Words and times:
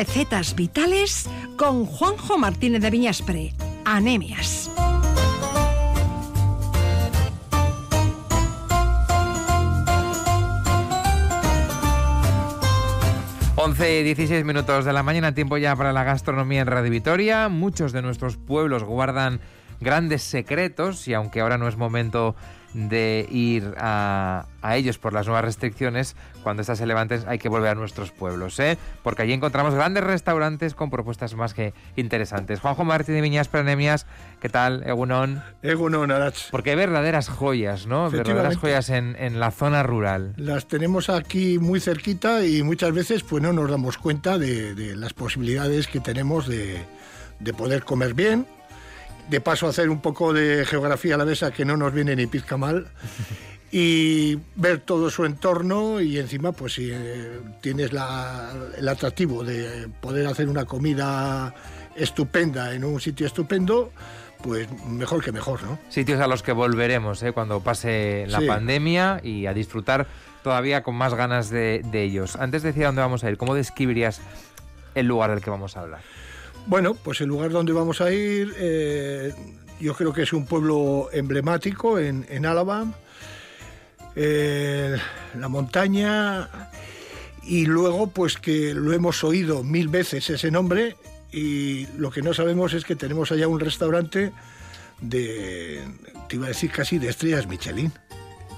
Recetas 0.00 0.54
vitales 0.54 1.28
con 1.58 1.84
Juanjo 1.84 2.38
Martínez 2.38 2.80
de 2.80 2.88
Viñaspre. 2.88 3.52
Anemias. 3.84 4.70
11 13.56 14.00
y 14.00 14.02
16 14.04 14.42
minutos 14.46 14.86
de 14.86 14.94
la 14.94 15.02
mañana, 15.02 15.34
tiempo 15.34 15.58
ya 15.58 15.76
para 15.76 15.92
la 15.92 16.02
gastronomía 16.02 16.62
en 16.62 16.68
Radio 16.68 16.90
Vitoria. 16.90 17.50
Muchos 17.50 17.92
de 17.92 18.00
nuestros 18.00 18.38
pueblos 18.38 18.84
guardan 18.84 19.42
grandes 19.80 20.22
secretos 20.22 21.08
y 21.08 21.12
aunque 21.12 21.42
ahora 21.42 21.58
no 21.58 21.68
es 21.68 21.76
momento 21.76 22.34
de 22.74 23.26
ir 23.30 23.74
a, 23.78 24.46
ellos 24.74 24.98
por 24.98 25.12
las 25.12 25.26
nuevas 25.26 25.44
restricciones, 25.44 26.16
cuando 26.42 26.60
estas 26.60 26.78
se 26.78 26.86
levanten 26.86 27.22
hay 27.26 27.38
que 27.38 27.48
volver 27.48 27.70
a 27.70 27.74
nuestros 27.74 28.10
pueblos, 28.12 28.58
¿eh? 28.60 28.78
porque 29.02 29.22
allí 29.22 29.32
encontramos 29.32 29.74
grandes 29.74 30.04
restaurantes 30.04 30.74
con 30.74 30.90
propuestas 30.90 31.34
más 31.34 31.54
que 31.54 31.72
interesantes. 31.96 32.60
Juanjo 32.60 32.84
Martín 32.84 33.14
de 33.14 33.20
Viñas 33.22 33.48
Pranemias, 33.48 34.06
¿qué 34.40 34.48
tal, 34.48 34.82
Egunon? 34.86 35.42
Egunon, 35.62 36.10
Arach. 36.10 36.50
Porque 36.50 36.70
hay 36.70 36.76
verdaderas 36.76 37.28
joyas, 37.28 37.86
¿no? 37.86 38.10
Verdaderas 38.10 38.56
joyas 38.56 38.90
en, 38.90 39.16
en, 39.18 39.40
la 39.40 39.50
zona 39.50 39.82
rural. 39.82 40.34
Las 40.36 40.66
tenemos 40.66 41.08
aquí 41.08 41.58
muy 41.58 41.80
cerquita 41.80 42.44
y 42.44 42.62
muchas 42.62 42.92
veces 42.92 43.22
pues 43.22 43.42
no 43.42 43.52
nos 43.52 43.70
damos 43.70 43.98
cuenta 43.98 44.38
de, 44.38 44.74
de 44.74 44.96
las 44.96 45.14
posibilidades 45.14 45.88
que 45.88 46.00
tenemos 46.00 46.46
de, 46.46 46.84
de 47.40 47.52
poder 47.54 47.84
comer 47.84 48.14
bien 48.14 48.46
de 49.30 49.40
paso 49.40 49.68
hacer 49.68 49.88
un 49.88 50.00
poco 50.00 50.32
de 50.32 50.66
geografía 50.66 51.14
a 51.14 51.18
la 51.18 51.24
mesa 51.24 51.52
que 51.52 51.64
no 51.64 51.76
nos 51.76 51.92
viene 51.92 52.16
ni 52.16 52.26
pizca 52.26 52.56
mal 52.56 52.88
y 53.72 54.36
ver 54.56 54.80
todo 54.80 55.08
su 55.10 55.24
entorno 55.24 56.00
y 56.00 56.18
encima 56.18 56.52
pues 56.52 56.74
si 56.74 56.90
eh, 56.92 57.40
tienes 57.60 57.92
el 57.92 58.88
atractivo 58.88 59.44
de 59.44 59.88
poder 60.00 60.26
hacer 60.26 60.48
una 60.48 60.64
comida 60.64 61.54
estupenda 61.94 62.74
en 62.74 62.84
un 62.84 63.00
sitio 63.00 63.26
estupendo 63.26 63.92
pues 64.42 64.68
mejor 64.86 65.22
que 65.22 65.32
mejor, 65.32 65.62
¿no? 65.62 65.78
Sitios 65.90 66.18
a 66.18 66.26
los 66.26 66.42
que 66.42 66.52
volveremos 66.52 67.22
¿eh? 67.22 67.32
cuando 67.32 67.60
pase 67.60 68.24
la 68.26 68.40
pandemia 68.40 69.20
y 69.22 69.46
a 69.46 69.52
disfrutar 69.52 70.06
todavía 70.42 70.82
con 70.82 70.94
más 70.94 71.12
ganas 71.12 71.50
de, 71.50 71.82
de 71.84 72.02
ellos. 72.02 72.36
Antes 72.36 72.62
decía 72.62 72.86
dónde 72.86 73.02
vamos 73.02 73.22
a 73.22 73.30
ir, 73.30 73.36
¿cómo 73.36 73.54
describirías 73.54 74.22
el 74.94 75.06
lugar 75.06 75.30
del 75.30 75.42
que 75.42 75.50
vamos 75.50 75.76
a 75.76 75.80
hablar? 75.80 76.00
Bueno, 76.66 76.94
pues 76.94 77.20
el 77.20 77.28
lugar 77.28 77.50
donde 77.50 77.72
vamos 77.72 78.00
a 78.00 78.12
ir, 78.12 78.54
eh, 78.56 79.34
yo 79.80 79.94
creo 79.94 80.12
que 80.12 80.22
es 80.22 80.32
un 80.32 80.46
pueblo 80.46 81.08
emblemático 81.12 81.98
en, 81.98 82.46
Álava, 82.46 82.86
eh, 84.14 84.96
la 85.38 85.48
montaña, 85.48 86.48
y 87.42 87.66
luego 87.66 88.08
pues 88.08 88.36
que 88.36 88.74
lo 88.74 88.92
hemos 88.92 89.24
oído 89.24 89.64
mil 89.64 89.88
veces 89.88 90.28
ese 90.30 90.50
nombre 90.50 90.96
y 91.32 91.86
lo 91.98 92.10
que 92.10 92.22
no 92.22 92.34
sabemos 92.34 92.74
es 92.74 92.84
que 92.84 92.96
tenemos 92.96 93.32
allá 93.32 93.48
un 93.48 93.60
restaurante 93.60 94.32
de, 95.00 95.82
te 96.28 96.36
iba 96.36 96.46
a 96.46 96.48
decir 96.48 96.70
casi 96.70 96.98
de 96.98 97.08
estrellas 97.08 97.46
Michelin 97.46 97.92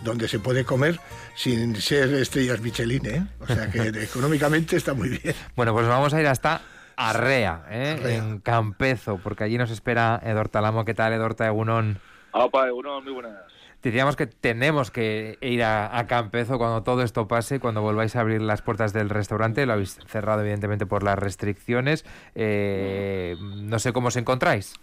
donde 0.03 0.27
se 0.27 0.41
puede 0.41 0.65
comer 0.65 0.99
sin 1.37 1.77
ser 1.77 2.13
estrellas 2.15 2.61
Michelin, 2.61 3.07
¿eh? 3.07 3.27
O 3.41 3.47
sea 3.47 3.71
que 3.71 3.89
económicamente 4.03 4.77
está 4.77 4.95
muy 4.95 5.11
bien. 5.11 5.35
Bueno, 5.55 5.73
pues 5.73 5.87
vamos 5.87 6.13
a 6.13 6.21
ir 6.21 6.27
hasta 6.27 6.63
Arrea, 7.09 7.65
¿eh? 7.71 8.17
en 8.17 8.39
Campezo, 8.39 9.19
porque 9.23 9.45
allí 9.45 9.59
nos 9.59 9.71
espera 9.71 10.21
Edorta 10.25 10.61
Lamo. 10.61 10.85
¿Qué 10.85 10.95
tal, 10.95 11.13
Edorta 11.13 11.47
Egunon? 11.47 11.99
Opa, 12.33 12.69
Egunon, 12.69 13.05
muy 13.05 13.13
buenas. 13.13 13.43
Decíamos 13.83 14.15
que 14.15 14.29
tenemos 14.29 14.93
que 14.93 15.39
ir 15.41 15.65
a, 15.65 16.07
Campezo 16.07 16.57
cuando 16.57 16.85
todo 16.85 17.03
esto 17.03 17.27
pase, 17.27 17.59
cuando 17.59 17.83
volváis 17.83 18.15
a 18.15 18.21
abrir 18.21 18.41
las 18.41 18.63
puertas 18.63 18.93
del 18.93 19.11
restaurante. 19.11 19.67
Lo 19.67 19.73
habéis 19.73 19.99
cerrado, 20.07 20.43
evidentemente, 20.43 20.87
por 20.87 21.03
las 21.03 21.19
restricciones. 21.19 22.05
Eh, 22.37 23.37
no 23.41 23.81
sé 23.81 23.93
cómo 23.93 24.09
os 24.09 24.17
encontráis. 24.17 24.75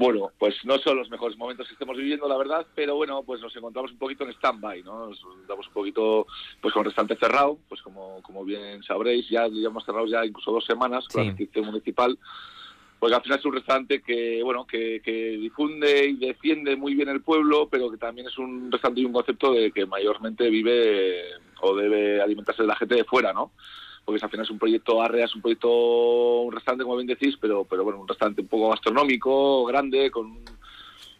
Bueno, 0.00 0.30
pues 0.38 0.54
no 0.64 0.78
son 0.78 0.96
los 0.96 1.10
mejores 1.10 1.36
momentos 1.36 1.66
que 1.66 1.74
estemos 1.74 1.94
viviendo, 1.94 2.26
la 2.26 2.38
verdad, 2.38 2.66
pero 2.74 2.96
bueno, 2.96 3.22
pues 3.22 3.38
nos 3.42 3.54
encontramos 3.54 3.92
un 3.92 3.98
poquito 3.98 4.24
en 4.24 4.30
stand-by, 4.30 4.82
¿no? 4.82 5.08
Nos 5.08 5.22
damos 5.46 5.66
un 5.66 5.74
poquito, 5.74 6.26
pues 6.62 6.72
con 6.72 6.86
restante 6.86 7.16
cerrado, 7.16 7.58
pues 7.68 7.82
como, 7.82 8.22
como 8.22 8.42
bien 8.42 8.82
sabréis, 8.82 9.28
ya 9.28 9.46
llevamos 9.46 9.84
cerrado 9.84 10.06
ya 10.06 10.24
incluso 10.24 10.52
dos 10.52 10.64
semanas 10.64 11.06
con 11.06 11.20
la 11.20 11.28
restricción 11.28 11.66
municipal, 11.66 12.18
porque 12.98 13.14
al 13.14 13.20
final 13.20 13.40
es 13.40 13.44
un 13.44 13.52
restaurante 13.52 14.00
que, 14.00 14.42
bueno, 14.42 14.66
que, 14.66 15.02
que 15.04 15.32
difunde 15.32 16.06
y 16.06 16.16
defiende 16.16 16.76
muy 16.76 16.94
bien 16.94 17.10
el 17.10 17.20
pueblo, 17.20 17.68
pero 17.70 17.90
que 17.90 17.98
también 17.98 18.26
es 18.26 18.38
un 18.38 18.72
restaurante 18.72 19.02
y 19.02 19.04
un 19.04 19.12
concepto 19.12 19.52
de 19.52 19.70
que 19.70 19.84
mayormente 19.84 20.48
vive 20.48 21.24
o 21.60 21.76
debe 21.76 22.22
alimentarse 22.22 22.62
de 22.62 22.68
la 22.68 22.76
gente 22.76 22.94
de 22.94 23.04
fuera, 23.04 23.34
¿no? 23.34 23.52
Porque 24.10 24.24
al 24.24 24.30
final 24.30 24.44
es 24.44 24.50
un 24.50 24.58
proyecto 24.58 25.00
Arrea, 25.00 25.26
es 25.26 25.34
un 25.36 25.40
proyecto, 25.40 26.40
un 26.42 26.52
restaurante, 26.52 26.82
como 26.82 26.96
bien 26.96 27.06
decís, 27.06 27.36
pero, 27.40 27.64
pero 27.64 27.84
bueno, 27.84 28.00
un 28.00 28.08
restaurante 28.08 28.42
un 28.42 28.48
poco 28.48 28.70
gastronómico, 28.70 29.64
grande, 29.66 30.10
con 30.10 30.38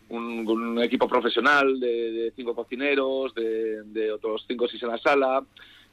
un, 0.09 0.83
equipo 0.83 1.06
profesional 1.06 1.78
de, 1.78 2.33
cinco 2.34 2.53
cocineros, 2.55 3.33
de, 3.34 4.11
otros 4.12 4.45
cinco 4.49 4.65
o 4.65 4.69
seis 4.69 4.83
en 4.83 4.89
la 4.89 4.99
sala. 4.99 5.45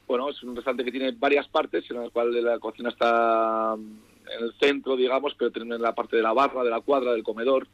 Bueno, 0.08 0.30
es 0.30 0.42
un 0.42 0.56
restaurante 0.56 0.86
que 0.86 0.92
tiene 0.92 1.12
varias 1.12 1.48
partes, 1.48 1.84
en 1.92 2.02
la 2.02 2.10
cual 2.10 2.44
la 2.44 2.58
cocina 2.58 2.90
está 2.90 3.76
en 3.76 4.44
el 4.44 4.54
centro, 4.60 4.96
digamos, 4.96 5.36
pero 5.38 5.52
tiene 5.52 5.78
la 5.78 5.94
parte 5.94 6.16
de 6.16 6.24
la 6.24 6.34
barra, 6.34 6.64
de 6.64 6.72
la 6.72 6.82
cuadra, 6.82 7.12
del 7.12 7.24
comedor. 7.24 7.68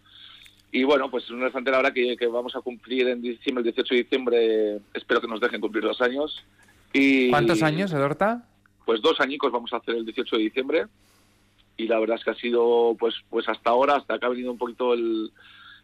Y 0.70 0.84
bueno, 0.84 1.10
pues 1.10 1.24
es 1.24 1.30
un 1.30 1.40
restaurante 1.40 1.72
la 1.72 1.78
verdad 1.78 1.94
que, 1.94 2.28
vamos 2.28 2.56
a 2.58 2.62
cumplir 2.62 3.08
en 3.08 3.22
diciembre, 3.22 3.62
el 3.62 3.74
18 3.74 3.94
de 3.94 4.04
diciembre, 4.04 4.80
espero 4.94 5.22
que 5.22 5.28
nos 5.28 5.40
dejen 5.40 5.62
cumplir 5.62 5.86
dos 5.86 6.02
años. 6.02 6.44
Y, 6.92 7.30
¿Cuántos 7.30 7.64
años, 7.64 7.94
Edorta? 7.94 8.50
Pues 8.86 9.02
dos 9.02 9.20
añicos 9.20 9.52
vamos 9.52 9.74
a 9.74 9.78
hacer 9.78 9.96
el 9.96 10.06
18 10.06 10.36
de 10.38 10.42
diciembre 10.44 10.86
y 11.78 11.88
la 11.88 12.00
verdad 12.00 12.18
es 12.18 12.24
que 12.24 12.32
ha 12.32 12.36
sido 12.36 12.96
pues 13.00 13.16
pues 13.30 13.48
hasta 13.50 13.70
ahora 13.70 13.96
hasta 13.96 14.20
que 14.20 14.26
ha 14.26 14.30
venido 14.30 14.52
un 14.52 14.58
poquito 14.58 14.94
el, 14.94 15.32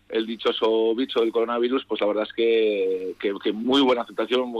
el 0.10 0.26
dichoso 0.26 0.94
bicho 0.96 1.22
del 1.22 1.32
coronavirus 1.32 1.86
pues 1.86 2.02
la 2.02 2.08
verdad 2.08 2.28
es 2.28 2.34
que, 2.34 3.16
que, 3.20 3.52
muy 3.52 3.82
buena 3.82 4.02
aceptación 4.02 4.54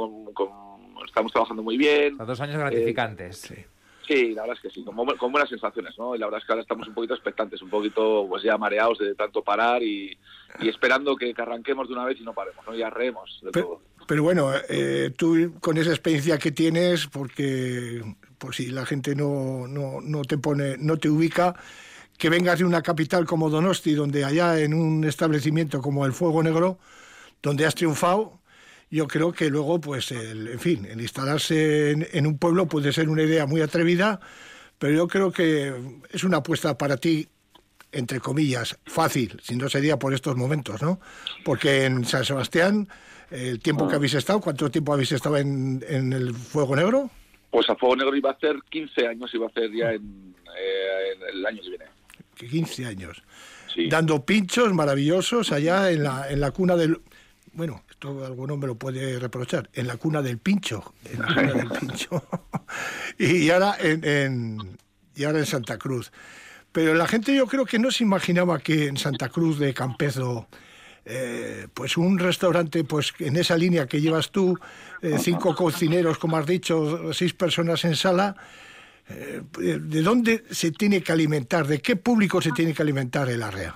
estamos 1.06 1.32
trabajando 1.32 1.64
muy 1.64 1.78
bien 1.78 2.18
dos 2.18 2.42
años 2.42 2.58
gratificantes 2.58 3.52
eh, 3.52 3.68
sí. 4.08 4.34
la 4.34 4.42
verdad 4.42 4.58
es 4.58 4.62
que 4.62 4.70
sí, 4.70 4.84
con, 4.84 5.32
buenas 5.32 5.50
sensaciones, 5.50 5.94
¿no? 5.98 6.16
Y 6.16 6.20
la 6.20 6.26
verdad 6.26 6.40
es 6.40 6.46
que 6.46 6.52
ahora 6.52 6.64
estamos 6.64 6.88
un 6.88 6.96
poquito 6.96 7.14
expectantes, 7.14 7.62
un 7.62 7.70
poquito 7.70 8.26
pues 8.28 8.42
ya 8.42 8.58
mareados 8.58 8.98
de 8.98 9.14
tanto 9.14 9.44
parar 9.44 9.84
y, 9.84 10.18
esperando 10.62 11.16
que, 11.16 11.34
arranquemos 11.38 11.88
de 11.88 11.94
una 11.94 12.06
vez 12.06 12.20
y 12.20 12.24
no 12.24 12.34
paremos, 12.34 12.66
¿no? 12.66 12.76
Y 12.76 12.82
arreemos 12.82 13.40
de 13.44 13.52
todo. 13.52 13.82
Pero 14.08 14.24
bueno, 14.24 14.52
eh, 14.68 15.12
tú 15.16 15.54
con 15.60 15.78
esa 15.78 15.92
experiencia 15.92 16.40
que 16.40 16.52
tienes, 16.52 17.06
porque 17.06 18.02
por 18.40 18.56
si 18.56 18.68
la 18.68 18.86
gente 18.86 19.16
no, 19.16 19.68
no, 19.68 20.24
te 20.24 20.38
pone, 20.38 20.78
no 20.80 20.98
te 20.98 21.10
ubica, 21.10 21.56
que 22.18 22.30
vengas 22.30 22.60
de 22.60 22.66
una 22.66 22.82
capital 22.82 23.26
como 23.26 23.50
Donosti, 23.50 23.94
donde 23.94 24.26
allá 24.26 24.60
en 24.60 24.74
un 24.74 25.04
establecimiento 25.04 25.82
como 25.82 26.06
el 26.06 26.14
Fuego 26.14 26.42
Negro, 26.42 26.80
donde 27.42 27.66
has 27.66 27.76
triunfado, 27.76 28.40
yo 28.90 29.08
creo 29.08 29.32
que 29.32 29.50
luego, 29.50 29.80
pues, 29.80 30.12
el, 30.12 30.48
en 30.48 30.60
fin, 30.60 30.86
el 30.86 31.00
instalarse 31.00 31.92
en, 31.92 32.26
un 32.26 32.38
pueblo 32.38 32.68
puede 32.68 32.92
ser 32.92 33.08
una 33.10 33.22
idea 33.22 33.46
muy 33.46 33.62
atrevida, 33.62 34.20
pero 34.80 34.94
yo 34.94 35.08
creo 35.08 35.32
que 35.32 35.74
es 36.10 36.24
una 36.24 36.38
apuesta 36.38 36.78
para 36.78 36.98
ti, 36.98 37.28
entre 37.92 38.20
comillas, 38.20 38.78
fácil, 38.86 39.40
si 39.44 39.56
no 39.56 39.70
sería 39.70 40.00
por 40.00 40.14
estos 40.14 40.36
momentos, 40.36 40.82
¿no? 40.82 41.00
Porque 41.44 41.86
en 41.86 42.06
San 42.06 42.26
Sebastián, 42.26 42.88
el 43.32 43.60
tiempo 43.60 43.88
que 43.88 43.96
habéis 43.96 44.14
estado, 44.16 44.40
¿cuánto 44.42 44.72
tiempo 44.72 44.94
habéis 44.94 45.12
estado 45.12 45.38
en 45.38 45.84
el 46.14 46.34
Fuego 46.34 46.76
Negro? 46.76 47.12
Pues 47.52 47.70
a 47.70 47.76
Fuego 47.76 47.96
Negro 47.96 48.16
iba 48.16 48.32
a 48.32 48.40
ser 48.40 48.58
15 48.70 49.08
años, 49.08 49.34
iba 49.34 49.48
a 49.48 49.52
ser 49.52 49.72
ya 49.74 49.92
en, 49.92 50.36
eh, 50.58 51.14
el 51.34 51.46
año 51.46 51.62
que 51.62 51.70
viene. 51.70 51.86
15 52.36 52.86
años. 52.86 53.24
Dando 53.90 54.26
pinchos 54.26 54.74
maravillosos 54.74 55.52
allá 55.52 55.92
en 55.92 56.04
la, 56.04 56.30
en 56.30 56.40
la 56.40 56.52
cuna 56.52 56.76
del... 56.76 57.00
Bueno, 57.54 57.84
esto 57.90 58.26
alguno 58.26 58.58
me 58.58 58.68
lo 58.68 58.76
puede 58.76 59.20
reprochar. 59.20 59.70
En 59.74 59.88
la 59.88 59.98
cuna 59.98 60.22
del 60.22 60.38
pincho. 60.38 60.94
En 61.06 61.20
la 61.20 61.28
cuna 61.28 61.54
del 61.54 61.70
pincho. 61.70 62.24
y 63.18 63.50
ahora 63.50 63.76
en, 63.80 64.78
y 65.16 65.24
ahora 65.24 65.40
en 65.40 65.46
Santa 65.46 65.78
Cruz. 65.78 66.12
Pero 66.72 66.94
la 66.94 67.08
gente 67.08 67.36
yo 67.36 67.48
creo 67.48 67.66
que 67.66 67.80
no 67.80 67.92
se 67.92 68.04
imaginaba 68.04 68.60
que 68.60 68.88
en 68.88 68.98
Santa 68.98 69.30
Cruz 69.30 69.60
de 69.60 69.74
Campezo 69.74 70.48
eh, 71.12 71.68
pues 71.74 71.98
un 71.98 72.20
restaurante 72.20 72.84
pues 72.84 73.16
en 73.18 73.36
esa 73.36 73.58
línea 73.58 73.88
que 73.88 74.00
llevas 74.00 74.30
tú, 74.30 74.60
eh, 75.02 75.18
cinco 75.18 75.56
cocineros, 75.56 76.20
como 76.20 76.38
has 76.38 76.46
dicho, 76.46 77.12
seis 77.14 77.34
personas 77.34 77.84
en 77.84 77.96
sala, 77.96 78.36
eh, 79.10 79.42
¿de 79.58 80.02
dónde 80.04 80.44
se 80.52 80.70
tiene 80.70 81.02
que 81.02 81.12
alimentar? 81.12 81.66
¿De 81.66 81.80
qué 81.80 81.96
público 81.96 82.42
se 82.42 82.52
tiene 82.52 82.76
que 82.76 82.84
alimentar 82.84 83.28
el 83.28 83.42
arrea? 83.42 83.74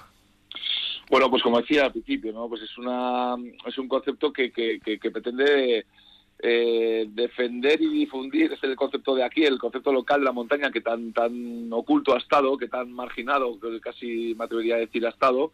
Bueno, 1.09 1.27
pues 1.31 1.41
como 1.41 1.59
decía 1.59 1.85
al 1.85 1.91
principio, 1.91 2.31
¿no? 2.33 2.47
Pues 2.47 2.61
es 2.61 2.77
una 2.77 3.35
es 3.65 3.79
un 3.79 3.87
concepto 3.87 4.31
que, 4.31 4.51
que, 4.51 5.11
pretende 5.11 5.87
defender 6.39 7.81
y 7.81 7.87
difundir 7.87 8.53
es 8.53 8.63
el 8.63 8.75
concepto 8.75 9.15
de 9.15 9.23
aquí, 9.23 9.43
el 9.43 9.57
concepto 9.57 9.91
local 9.91 10.19
de 10.19 10.25
la 10.25 10.33
montaña 10.33 10.71
que 10.71 10.81
tan 10.81 11.13
tan 11.13 11.73
oculto 11.73 12.13
ha 12.13 12.19
estado, 12.19 12.57
que 12.59 12.67
tan 12.67 12.91
marginado, 12.91 13.59
que 13.59 13.79
casi 13.79 14.35
me 14.37 14.45
atrevería 14.45 14.75
a 14.75 14.79
decir 14.79 15.03
ha 15.07 15.09
estado, 15.09 15.51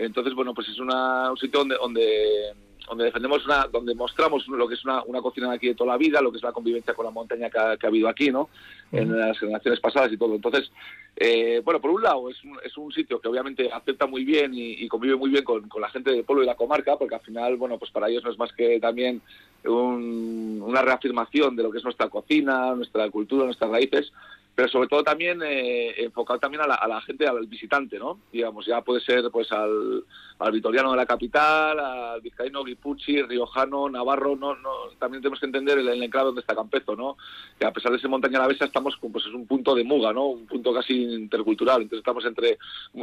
entonces, 0.00 0.34
bueno, 0.34 0.54
pues 0.54 0.68
es 0.68 0.78
una, 0.78 1.30
un 1.30 1.36
sitio 1.36 1.60
donde, 1.60 1.76
donde, 1.76 2.54
donde 2.88 3.04
defendemos 3.04 3.44
una, 3.44 3.66
donde 3.66 3.94
mostramos 3.94 4.48
lo 4.48 4.66
que 4.66 4.74
es 4.74 4.84
una, 4.84 5.02
una 5.04 5.20
cocina 5.20 5.52
aquí 5.52 5.68
de 5.68 5.74
toda 5.74 5.92
la 5.92 5.98
vida, 5.98 6.22
lo 6.22 6.30
que 6.30 6.38
es 6.38 6.42
la 6.42 6.52
convivencia 6.52 6.94
con 6.94 7.04
la 7.04 7.10
montaña 7.10 7.50
que 7.50 7.58
ha, 7.58 7.76
que 7.76 7.86
ha 7.86 7.88
habido 7.88 8.08
aquí, 8.08 8.30
¿no? 8.30 8.48
En 8.92 9.16
las 9.16 9.38
generaciones 9.38 9.78
pasadas 9.78 10.10
y 10.12 10.16
todo. 10.16 10.34
Entonces, 10.34 10.72
eh, 11.16 11.60
bueno, 11.62 11.80
por 11.80 11.90
un 11.90 12.02
lado 12.02 12.30
es 12.30 12.42
un, 12.42 12.58
es 12.64 12.76
un 12.78 12.90
sitio 12.92 13.20
que 13.20 13.28
obviamente 13.28 13.70
acepta 13.70 14.06
muy 14.06 14.24
bien 14.24 14.54
y, 14.54 14.72
y 14.82 14.88
convive 14.88 15.16
muy 15.16 15.30
bien 15.30 15.44
con, 15.44 15.68
con, 15.68 15.82
la 15.82 15.90
gente 15.90 16.10
del 16.10 16.24
pueblo 16.24 16.42
y 16.42 16.46
la 16.46 16.56
comarca, 16.56 16.96
porque 16.96 17.14
al 17.14 17.20
final, 17.20 17.56
bueno, 17.56 17.78
pues 17.78 17.90
para 17.90 18.08
ellos 18.08 18.24
no 18.24 18.30
es 18.30 18.38
más 18.38 18.52
que 18.54 18.80
también 18.80 19.20
un, 19.64 20.62
una 20.64 20.80
reafirmación 20.80 21.54
de 21.56 21.62
lo 21.62 21.70
que 21.70 21.78
es 21.78 21.84
nuestra 21.84 22.08
cocina, 22.08 22.74
nuestra 22.74 23.08
cultura, 23.10 23.44
nuestras 23.44 23.70
raíces, 23.70 24.12
pero 24.60 24.72
sobre 24.72 24.88
todo 24.88 25.02
también 25.02 25.40
eh, 25.42 26.04
enfocado 26.04 26.38
también 26.38 26.62
a 26.62 26.66
la, 26.66 26.74
a 26.74 26.86
la, 26.86 27.00
gente, 27.00 27.26
al 27.26 27.46
visitante, 27.46 27.98
¿no? 27.98 28.18
Digamos, 28.30 28.66
ya 28.66 28.82
puede 28.82 29.00
ser 29.00 29.30
pues 29.30 29.50
al, 29.52 30.04
al 30.38 30.52
vitoriano 30.52 30.90
de 30.90 30.98
la 30.98 31.06
capital, 31.06 31.80
al 31.80 32.20
vizcaíno, 32.20 32.62
guipuchi, 32.62 33.22
riojano, 33.22 33.88
navarro, 33.88 34.36
no, 34.36 34.54
no, 34.56 34.70
también 34.98 35.22
tenemos 35.22 35.40
que 35.40 35.46
entender 35.46 35.78
el, 35.78 35.88
el 35.88 36.02
enclave 36.02 36.26
donde 36.26 36.42
está 36.42 36.54
Campezo, 36.54 36.94
¿no? 36.94 37.16
Que 37.58 37.64
a 37.64 37.72
pesar 37.72 37.90
de 37.90 38.00
ser 38.00 38.10
montaña 38.10 38.36
alavesa 38.36 38.66
estamos, 38.66 38.98
pues 39.00 39.24
es 39.24 39.32
un 39.32 39.46
punto 39.46 39.74
de 39.74 39.82
muga, 39.82 40.12
¿no? 40.12 40.26
Un 40.26 40.46
punto 40.46 40.74
casi 40.74 41.04
intercultural, 41.04 41.80
entonces 41.80 42.00
estamos 42.00 42.26
entre, 42.26 42.58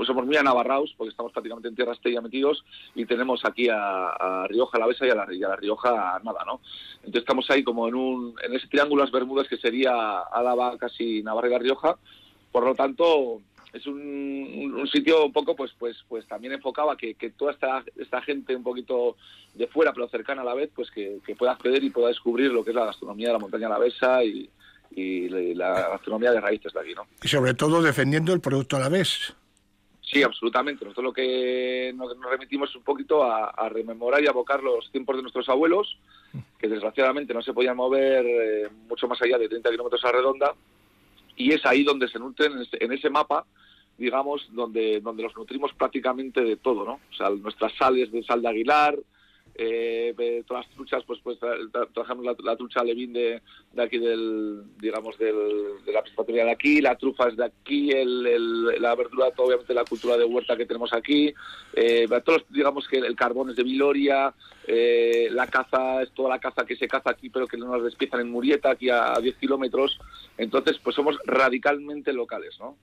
somos 0.06 0.28
muy 0.28 0.38
anabarraos, 0.38 0.94
porque 0.96 1.10
estamos 1.10 1.32
prácticamente 1.32 1.70
en 1.70 1.76
tierra 1.76 1.94
estella 1.94 2.22
metidos, 2.22 2.64
y 2.94 3.08
tenemos 3.08 3.44
aquí 3.46 3.68
a, 3.68 4.10
a 4.10 4.48
Rioja 4.48 4.78
alavesa 4.78 5.08
y 5.08 5.10
a, 5.10 5.16
la, 5.16 5.34
y 5.34 5.44
a 5.44 5.48
la 5.48 5.56
Rioja 5.56 6.22
nada, 6.24 6.44
¿no? 6.46 6.62
Entonces 6.98 7.22
estamos 7.22 7.50
ahí 7.50 7.64
como 7.64 7.88
en 7.88 7.96
un, 7.96 8.36
en 8.44 8.54
ese 8.54 8.68
triángulo 8.68 9.04
las 9.04 9.12
Bermudas 9.12 9.48
que 9.48 9.58
sería 9.58 10.20
Álava, 10.20 10.78
casi 10.78 11.24
Navarra 11.24 11.47
y 11.48 11.52
La 11.52 11.60
Rioja, 11.60 11.98
por 12.52 12.66
lo 12.66 12.76
tanto 12.76 13.42
es 13.74 13.86
un, 13.86 14.74
un, 14.76 14.88
sitio 14.88 15.26
un 15.26 15.34
poco 15.34 15.56
pues 15.56 15.72
pues 15.78 15.98
pues 16.08 16.26
también 16.28 16.54
enfocado 16.54 16.90
a 16.90 16.98
que, 16.98 17.16
que, 17.16 17.32
toda 17.32 17.52
esta 17.52 17.84
esta 17.98 18.22
gente 18.22 18.56
un 18.56 18.64
poquito 18.64 19.18
de 19.54 19.68
fuera 19.68 19.94
pero 19.94 20.08
cercana 20.08 20.42
a 20.42 20.46
la 20.46 20.54
vez 20.54 20.70
pues 20.74 20.90
que, 20.90 21.20
que, 21.26 21.36
pueda 21.36 21.52
acceder 21.52 21.84
y 21.84 21.90
pueda 21.90 22.08
descubrir 22.08 22.52
lo 22.52 22.64
que 22.64 22.72
es 22.72 22.76
la 22.76 22.86
gastronomía 22.86 23.28
de 23.28 23.34
la 23.34 23.40
montaña 23.40 23.68
alavesa 23.68 24.24
y, 24.24 24.50
y 24.92 25.28
la 25.54 25.90
gastronomía 25.90 26.32
de 26.32 26.40
raíces 26.40 26.74
de 26.74 26.80
aquí 26.80 26.94
no 26.96 27.06
y 27.22 27.28
sobre 27.28 27.54
todo 27.54 27.82
defendiendo 27.82 28.34
el 28.34 28.40
producto 28.40 28.78
a 28.78 28.80
la 28.80 28.90
vez 28.90 29.36
Sí, 30.10 30.24
absolutamente. 30.24 30.86
Nosotros 30.86 31.04
lo 31.04 31.14
que 31.14 31.94
nos, 31.94 32.16
remitimos 32.30 32.74
un 32.78 32.84
poquito 32.84 33.24
a, 33.24 33.50
a, 33.50 33.68
rememorar 33.68 34.24
y 34.24 34.28
abocar 34.28 34.64
los 34.64 34.90
tiempos 34.90 35.18
de 35.18 35.22
nuestros 35.22 35.50
abuelos, 35.50 35.98
que 36.58 36.70
desgraciadamente 36.70 37.34
no 37.34 37.42
se 37.42 37.54
podían 37.54 37.76
mover 37.76 38.26
eh, 38.26 38.70
mucho 38.88 39.08
más 39.10 39.22
allá 39.22 39.38
de 39.38 39.50
30 39.50 39.70
kilómetros 39.70 40.06
a 40.06 40.12
redonda, 40.14 40.54
y 41.38 41.54
es 41.54 41.66
ahí 41.66 41.84
donde 41.84 42.10
se 42.10 42.20
nutren, 42.20 42.54
en 42.54 42.62
ese, 42.64 42.84
en 42.84 42.92
ese 42.92 43.10
mapa, 43.10 43.46
digamos, 43.98 44.48
donde, 44.52 45.00
donde 45.00 45.24
los 45.24 45.36
nutrimos 45.38 45.72
prácticamente 45.74 46.42
de 46.42 46.58
todo, 46.58 46.84
¿no? 46.84 47.00
O 47.12 47.14
sea, 47.16 47.30
nuestras 47.30 47.74
sales 47.74 48.12
de 48.12 48.24
sal 48.24 48.42
de 48.42 48.50
Aguilar, 48.50 48.98
eh, 49.58 50.44
todas 50.48 50.66
las 50.66 50.76
truchas, 50.76 51.04
pues 51.06 51.20
pues 51.24 51.40
tra 51.40 51.56
trabajamos 51.94 52.26
la, 52.26 52.36
la, 52.44 52.56
trucha 52.56 52.84
levín 52.84 53.14
de, 53.14 53.42
de 53.74 53.84
aquí 53.84 53.98
del, 53.98 54.64
digamos, 54.80 55.18
del, 55.18 55.84
de 55.86 55.92
la 55.92 56.04
piscatoria 56.04 56.46
de 56.46 56.52
aquí, 56.52 56.80
la 56.80 56.96
trufa 56.96 57.28
es 57.30 57.38
de 57.38 57.46
aquí, 57.46 57.92
el, 57.92 58.28
el, 58.28 58.82
la 58.82 58.94
verdura, 58.96 59.32
todo, 59.32 59.48
obviamente 59.48 59.74
la 59.74 59.84
cultura 59.84 60.16
de 60.18 60.26
huerta 60.26 60.56
que 60.56 60.66
tenemos 60.66 60.94
aquí, 60.94 61.34
eh, 61.74 62.08
todos, 62.24 62.46
digamos 62.50 62.88
que 62.88 62.98
el 62.98 63.16
carbón 63.16 63.50
es 63.50 63.56
de 63.56 63.64
Viloria, 63.64 64.34
eh, 64.68 65.30
la 65.32 65.48
caza 65.48 66.04
es 66.04 66.12
toda 66.12 66.30
la 66.30 66.40
caza 66.40 66.66
que 66.66 66.76
se 66.76 66.88
caza 66.88 67.10
aquí, 67.10 67.30
pero 67.30 67.48
que 67.48 67.58
no 67.58 67.66
nos 67.68 67.84
despiezan 67.84 68.22
en 68.22 68.32
Murieta, 68.32 68.72
aquí 68.72 68.90
a, 68.90 69.16
a 69.16 69.20
10 69.20 69.38
kilómetros, 69.38 70.00
entonces 70.38 70.78
pues 70.84 70.96
somos 70.96 71.18
radicalmente 71.26 72.14
locales, 72.14 72.58
¿no? 72.60 72.76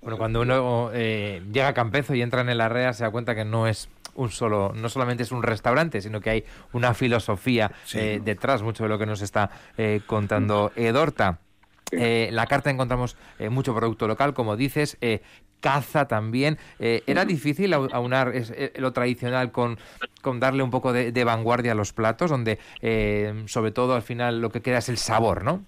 Bueno, 0.00 0.18
cuando 0.18 0.40
uno 0.40 0.90
eh, 0.94 1.42
llega 1.52 1.68
a 1.68 1.74
Campezo 1.74 2.14
y 2.14 2.22
entra 2.22 2.40
en 2.40 2.48
el 2.48 2.60
Arrea 2.60 2.92
se 2.92 3.04
da 3.04 3.10
cuenta 3.10 3.34
que 3.34 3.44
no 3.44 3.66
es 3.66 3.88
un 4.16 4.30
solo, 4.30 4.72
no 4.74 4.88
solamente 4.88 5.22
es 5.22 5.32
un 5.32 5.42
restaurante, 5.42 6.00
sino 6.00 6.20
que 6.20 6.30
hay 6.30 6.44
una 6.72 6.94
filosofía 6.94 7.70
sí. 7.84 7.98
eh, 7.98 8.20
detrás, 8.24 8.62
mucho 8.62 8.82
de 8.82 8.88
lo 8.88 8.98
que 8.98 9.06
nos 9.06 9.22
está 9.22 9.50
eh, 9.76 10.00
contando 10.06 10.72
Edorta. 10.76 11.38
Eh, 11.92 12.30
la 12.32 12.46
carta 12.46 12.70
encontramos 12.70 13.16
eh, 13.38 13.48
mucho 13.48 13.74
producto 13.74 14.08
local, 14.08 14.34
como 14.34 14.56
dices, 14.56 14.98
eh, 15.00 15.22
caza 15.60 16.08
también. 16.08 16.58
Eh, 16.78 17.02
¿Era 17.06 17.24
difícil 17.24 17.72
aunar 17.74 18.32
lo 18.76 18.92
tradicional 18.92 19.52
con, 19.52 19.78
con 20.20 20.40
darle 20.40 20.62
un 20.62 20.70
poco 20.70 20.92
de, 20.92 21.12
de, 21.12 21.24
vanguardia 21.24 21.72
a 21.72 21.74
los 21.74 21.92
platos, 21.92 22.30
donde 22.30 22.58
eh, 22.80 23.44
sobre 23.46 23.70
todo 23.70 23.94
al 23.94 24.02
final 24.02 24.40
lo 24.40 24.50
que 24.50 24.62
queda 24.62 24.78
es 24.78 24.88
el 24.88 24.98
sabor, 24.98 25.44
¿no? 25.44 25.64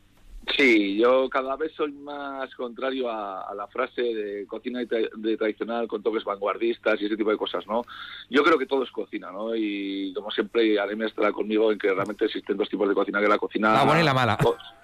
Sí, 0.56 0.96
yo 0.96 1.28
cada 1.28 1.56
vez 1.56 1.72
soy 1.76 1.92
más 1.92 2.54
contrario 2.54 3.10
a, 3.10 3.42
a 3.42 3.54
la 3.54 3.66
frase 3.66 4.02
de 4.02 4.46
cocina 4.46 4.80
de, 4.80 5.10
de, 5.14 5.36
tradicional 5.36 5.86
con 5.86 6.02
toques 6.02 6.24
vanguardistas 6.24 7.00
y 7.00 7.06
ese 7.06 7.16
tipo 7.16 7.30
de 7.30 7.36
cosas, 7.36 7.66
¿no? 7.66 7.84
Yo 8.30 8.42
creo 8.42 8.58
que 8.58 8.66
todo 8.66 8.82
es 8.82 8.90
cocina, 8.90 9.30
¿no? 9.30 9.54
Y 9.54 10.12
como 10.14 10.30
siempre, 10.30 10.78
Aremia 10.78 11.06
estará 11.06 11.32
conmigo 11.32 11.70
en 11.70 11.78
que 11.78 11.92
realmente 11.92 12.24
existen 12.24 12.56
dos 12.56 12.68
tipos 12.68 12.88
de 12.88 12.94
cocina, 12.94 13.20
que 13.20 13.28
la 13.28 13.38
cocina... 13.38 13.72
La 13.72 13.84
buena 13.84 14.00
y 14.00 14.04
la 14.04 14.14
mala. 14.14 14.38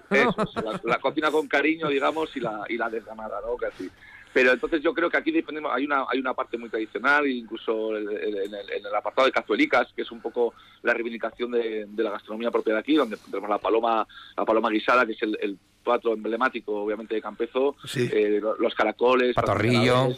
Eso, 0.09 0.35
la, 0.63 0.79
la, 0.83 0.99
cocina 0.99 1.31
con 1.31 1.47
cariño, 1.47 1.87
digamos, 1.87 2.35
y 2.35 2.39
la, 2.39 2.63
y 2.69 2.77
la 2.77 2.89
desganada, 2.89 3.41
¿no? 3.41 3.57
Casi. 3.57 3.89
Pero 4.35 4.51
entonces 4.51 4.81
yo 4.81 4.93
creo 4.93 5.09
que 5.09 5.15
aquí 5.15 5.31
defendemos, 5.31 5.71
hay 5.73 5.85
una, 5.85 6.03
hay 6.09 6.19
una 6.19 6.33
parte 6.33 6.57
muy 6.57 6.67
tradicional, 6.67 7.25
incluso 7.25 7.95
en 7.95 8.09
el, 8.09 8.53
el, 8.53 8.53
el 8.69 8.93
apartado 8.93 9.27
de 9.27 9.31
cazuelicas, 9.31 9.93
que 9.95 10.01
es 10.01 10.11
un 10.11 10.19
poco 10.19 10.53
la 10.83 10.93
reivindicación 10.93 11.51
de, 11.51 11.85
de, 11.87 12.03
la 12.03 12.11
gastronomía 12.11 12.51
propia 12.51 12.73
de 12.73 12.81
aquí, 12.81 12.95
donde 12.95 13.15
tenemos 13.15 13.49
la 13.49 13.59
paloma, 13.59 14.05
la 14.35 14.43
paloma 14.43 14.69
guisada, 14.69 15.05
que 15.05 15.13
es 15.13 15.21
el 15.21 15.57
plato 15.85 16.11
emblemático, 16.11 16.83
obviamente, 16.83 17.15
de 17.15 17.21
Campezo, 17.21 17.75
sí. 17.85 18.09
eh, 18.11 18.41
los 18.59 18.75
caracoles, 18.75 19.33
patorrillo. 19.35 20.09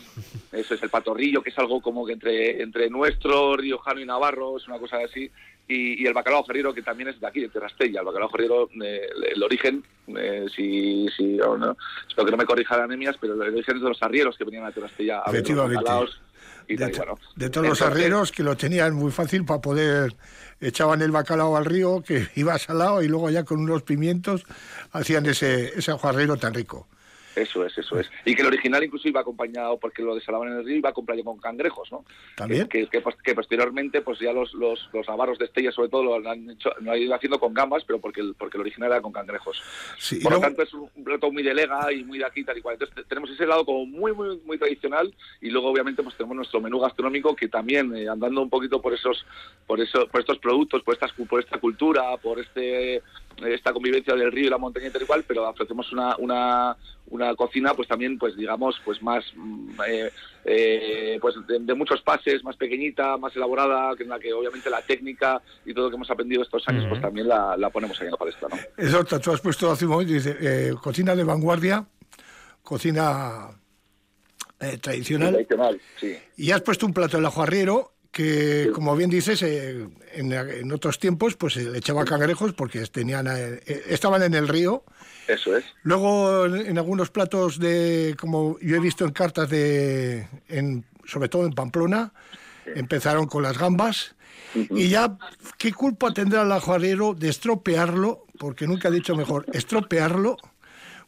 Eso 0.52 0.74
es 0.74 0.82
el 0.82 0.90
patorrillo, 0.90 1.44
que 1.44 1.50
es 1.52 1.60
algo 1.60 1.82
como 1.82 2.06
que 2.06 2.14
entre, 2.14 2.64
entre 2.64 2.90
nuestro, 2.90 3.56
riojano 3.56 4.00
y 4.00 4.06
navarro, 4.06 4.58
es 4.58 4.68
una 4.68 4.80
cosa 4.80 4.98
así. 4.98 5.30
Y, 5.68 6.02
y, 6.02 6.08
el 6.08 6.14
bacalao 6.14 6.46
ferrero, 6.46 6.74
que 6.74 6.82
también 6.82 7.10
es 7.10 7.20
de 7.20 7.28
aquí, 7.28 7.42
de 7.42 7.50
Terrastella. 7.50 8.00
El 8.00 8.06
bacalao 8.06 8.30
ferrero, 8.30 8.70
eh, 8.82 9.10
el 9.36 9.44
origen, 9.44 9.84
eh, 10.08 10.46
si, 10.56 11.08
si 11.10 11.40
oh, 11.42 11.58
no, 11.58 11.76
espero 12.08 12.26
que 12.26 12.32
no 12.32 12.38
me 12.38 12.46
corrijan 12.46 12.80
anemias, 12.80 13.18
pero 13.20 13.34
el 13.34 13.54
origen 13.54 13.76
es 13.76 13.82
de 13.82 13.90
los 13.90 14.02
arrieros 14.02 14.38
que 14.38 14.46
venían 14.46 14.66
a 14.66 14.72
Terrastella 14.72 15.20
a 15.20 15.32
ver 15.32 15.48
los 15.50 15.74
bacalaos. 15.74 16.22
Y 16.68 16.76
de, 16.76 16.88
bueno. 16.88 17.18
de, 17.36 17.50
todos 17.50 17.66
Entonces, 17.66 17.70
los 17.70 17.82
arrieros 17.82 18.32
que 18.32 18.44
lo 18.44 18.58
tenían 18.58 18.94
muy 18.94 19.12
fácil 19.12 19.46
para 19.46 19.62
poder 19.62 20.16
echaban 20.60 21.02
el 21.02 21.12
bacalao 21.12 21.56
al 21.56 21.66
río 21.66 22.02
que 22.02 22.28
iba 22.36 22.58
salado 22.58 23.02
y 23.02 23.08
luego 23.08 23.30
ya 23.30 23.44
con 23.44 23.60
unos 23.60 23.84
pimientos 23.84 24.44
hacían 24.92 25.26
ese 25.26 25.78
ese 25.78 25.92
ajuarrero 25.92 26.38
tan 26.38 26.54
rico. 26.54 26.88
Eso 27.38 27.64
es, 27.66 27.78
eso 27.78 28.00
es. 28.00 28.10
Y 28.26 28.34
que 28.34 28.42
el 28.42 28.48
original 28.48 28.84
incluso 28.84 29.08
iba 29.08 29.22
acompañado, 29.22 29.78
porque 29.78 30.02
lo 30.02 30.16
desalaban 30.16 30.50
en 30.50 30.58
el 30.58 30.66
río, 30.66 30.78
iba 30.78 30.90
acompañado 30.90 31.26
con 31.26 31.38
cangrejos, 31.38 31.92
¿no? 31.92 32.04
También. 32.36 32.68
Que, 32.68 32.88
que, 32.88 33.02
que, 33.24 33.36
posteriormente, 33.36 34.02
pues 34.02 34.20
ya 34.20 34.34
los, 34.34 34.54
los, 34.56 34.90
los 34.92 35.08
navarros 35.08 35.38
de 35.38 35.46
Estella, 35.46 35.72
sobre 35.72 35.90
todo, 35.90 36.20
lo 36.20 36.30
han, 36.30 36.50
hecho, 36.50 36.72
lo 36.80 36.92
han 36.92 36.98
ido 36.98 37.14
haciendo 37.14 37.40
con 37.40 37.54
gambas, 37.54 37.84
pero 37.86 38.00
porque 38.00 38.22
el, 38.22 38.34
porque 38.34 38.58
el 38.58 38.62
original 38.62 38.92
era 38.92 39.02
con 39.02 39.12
cangrejos. 39.12 39.62
Sí, 40.00 40.20
Por 40.20 40.34
lo 40.34 40.40
tanto, 40.40 40.64
es 40.64 40.74
un 40.74 41.04
plato 41.04 41.32
muy 41.32 41.44
de 41.44 41.54
lega 41.54 41.94
y 41.94 42.04
muy 42.04 42.18
de 42.18 42.26
aquí, 42.26 42.44
tal 42.44 42.58
y 42.58 42.62
cual. 42.62 42.78
Entonces, 42.80 43.06
tenemos 43.08 43.30
ese 43.30 43.46
lado 43.46 43.64
como 43.66 43.86
muy, 43.86 44.14
muy, 44.14 44.40
muy 44.44 44.58
tradicional 44.58 45.14
y 45.40 45.52
luego, 45.52 45.70
obviamente, 45.70 46.02
pues 46.02 46.18
tenemos 46.18 46.38
nuestro 46.38 46.60
menú 46.60 46.80
gastronómico 46.80 47.36
que 47.36 47.48
también, 47.48 47.96
eh, 47.96 48.10
andando 48.10 48.42
un 48.42 48.50
poquito 48.50 48.82
por 48.82 48.96
esos, 48.96 49.26
por 49.68 49.80
eso, 49.80 50.08
por 50.08 50.22
estos 50.22 50.40
productos, 50.40 50.82
por, 50.82 50.96
estas, 50.96 51.12
por 51.14 51.40
esta 51.40 51.60
cultura, 51.60 52.18
por 52.18 52.40
este 52.40 53.04
esta 53.46 53.74
convivencia 53.74 54.16
del 54.16 54.32
río 54.32 54.48
y 54.48 54.50
la 54.50 54.58
montaña 54.58 54.88
y 54.88 54.92
tal 54.92 55.04
y 55.04 55.06
cual, 55.06 55.24
pero 55.28 55.48
ofrecemos 55.48 55.92
una, 55.92 56.16
una, 56.18 56.76
una 57.10 57.36
cocina 57.36 57.74
pues 57.74 57.88
también 57.88 58.18
pues 58.18 58.36
digamos 58.36 58.76
pues 58.84 59.02
más 59.02 59.24
eh, 59.88 60.12
eh, 60.46 61.18
pues 61.22 61.36
de, 61.48 61.60
de, 61.60 61.74
muchos 61.74 62.02
pases 62.02 62.44
más 62.44 62.56
pequeñita 62.58 63.18
más 63.18 63.36
elaborada 63.36 63.96
que 63.96 64.04
en 64.04 64.10
la 64.10 64.20
que 64.20 64.34
obviamente 64.34 64.70
la 64.70 64.82
técnica 64.82 65.42
y 65.66 65.74
todo 65.74 65.86
lo 65.86 65.90
que 65.92 65.96
hemos 65.96 66.12
aprendido 66.12 66.44
estos 66.44 66.68
años 66.68 66.84
uh 66.84 66.88
-huh. 66.88 66.90
pues 66.90 67.02
también 67.02 67.28
la, 67.28 67.56
la, 67.58 67.70
ponemos 67.70 68.00
ahí 68.02 68.08
en 68.08 68.12
la 68.12 68.18
palestra 68.18 68.48
¿no? 68.50 68.58
eso 68.78 69.04
tú 69.20 69.32
has 69.32 69.42
puesto 69.42 69.72
hace 69.72 69.86
un 69.86 69.92
momento 69.92 70.14
dice 70.14 70.36
eh, 70.40 70.74
cocina 70.82 71.16
de 71.16 71.24
vanguardia 71.24 71.86
cocina 72.62 73.50
eh, 74.60 74.78
tradicional, 74.78 75.32
tradicional 75.32 75.80
sí. 76.00 76.18
y 76.36 76.52
has 76.52 76.62
puesto 76.62 76.86
un 76.86 76.94
plato 76.94 77.20
de 77.20 77.28
ajuarriero 77.28 77.94
que 78.18 78.72
como 78.74 78.96
bien 78.96 79.12
dices 79.12 79.44
eh, 79.44 79.88
en, 80.14 80.34
en, 80.34 80.72
otros 80.72 80.98
tiempos 80.98 81.36
pues 81.36 81.54
se 81.54 81.66
le 81.66 81.78
echaba 81.78 82.04
cangrejos 82.04 82.52
porque 82.54 82.84
tenían 82.88 83.28
eh, 83.30 83.62
estaban 83.90 84.24
en 84.24 84.34
el 84.34 84.48
río. 84.48 84.84
Eso 85.28 85.56
es. 85.56 85.66
Luego 85.84 86.48
en 86.48 86.76
algunos 86.80 87.12
platos 87.12 87.60
de 87.60 88.16
como 88.20 88.58
yo 88.60 88.76
he 88.76 88.80
visto 88.80 89.06
en 89.06 89.12
cartas 89.12 89.52
de 89.52 90.28
en, 90.48 90.84
sobre 91.06 91.30
todo 91.30 91.46
en 91.46 91.54
Pamplona 91.54 92.12
sí. 92.66 92.72
empezaron 92.76 93.28
con 93.28 93.44
las 93.44 93.60
gambas. 93.60 94.16
Uh 94.56 94.60
-huh. 94.60 94.80
y 94.80 94.90
ya 94.90 95.18
qué 95.60 95.74
culpa 95.74 96.12
tendrá 96.14 96.42
el 96.42 96.52
ajuarero 96.52 97.14
de 97.14 97.30
estropearlo 97.30 98.26
porque 98.40 98.66
nunca 98.66 98.88
he 98.88 98.92
dicho 98.92 99.14
mejor 99.16 99.46
estropearlo 99.54 100.38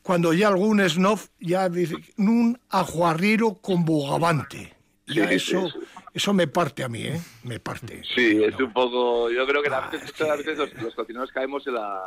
cuando 0.03 0.33
ya 0.33 0.49
algún 0.49 0.87
snob 0.87 1.19
ya 1.39 1.69
dice 1.69 1.95
un 2.17 2.59
ajuarriero 2.69 3.55
con 3.55 3.85
bogavante 3.85 4.75
ya 5.07 5.27
sí, 5.29 5.35
eso 5.35 5.69
sí, 5.69 5.79
eso 6.19 6.33
me 6.33 6.47
parte 6.47 6.83
a 6.83 6.89
mí, 6.89 7.01
¿eh? 7.03 7.19
Me 7.43 7.61
parte. 7.61 8.01
Sí, 8.13 8.43
es 8.43 8.53
un 8.59 8.73
poco. 8.73 9.31
Yo 9.31 9.47
creo 9.47 9.63
que 9.63 9.69
ah, 9.69 9.89
a 9.89 10.35
veces, 10.35 10.57
los, 10.57 10.73
los, 10.73 10.93
cocineros 10.93 11.31
caemos 11.31 11.65
en 11.65 11.75
la, 11.75 12.03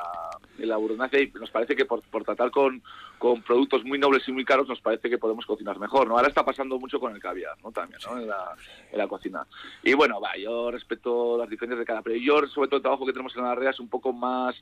la 0.66 0.76
burocracia 0.76 1.20
y 1.20 1.30
nos 1.38 1.50
parece 1.50 1.76
que 1.76 1.84
por, 1.84 2.02
por 2.02 2.24
tratar 2.24 2.50
con, 2.50 2.82
con 3.18 3.42
productos 3.42 3.84
muy 3.84 3.98
nobles 3.98 4.26
y 4.26 4.32
muy 4.32 4.44
caros 4.44 4.68
nos 4.68 4.80
parece 4.80 5.08
que 5.08 5.18
podemos 5.18 5.46
cocinar 5.46 5.78
mejor, 5.78 6.08
¿no? 6.08 6.16
Ahora 6.16 6.28
está 6.28 6.44
pasando 6.44 6.78
mucho 6.78 6.98
con 7.00 7.14
el 7.14 7.20
caviar, 7.20 7.56
¿no? 7.62 7.72
También, 7.72 8.00
¿no? 8.06 8.18
En 8.18 8.26
la, 8.28 8.54
en 8.90 8.98
la 8.98 9.08
cocina. 9.08 9.46
Y 9.82 9.94
bueno, 9.94 10.20
va, 10.20 10.36
yo 10.36 10.70
respeto 10.70 11.38
las 11.38 11.48
diferencias 11.48 11.78
de 11.78 11.86
cada, 11.86 12.02
pero 12.02 12.16
yo 12.16 12.46
sobre 12.48 12.68
todo 12.68 12.76
el 12.76 12.82
trabajo 12.82 13.06
que 13.06 13.12
tenemos 13.12 13.34
en 13.36 13.42
la 13.42 13.54
REA 13.54 13.70
es 13.70 13.80
un 13.80 13.88
poco 13.88 14.12
más 14.12 14.54